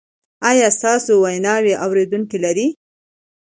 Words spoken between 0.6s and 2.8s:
ستاسو ویناوې اوریدونکي لري؟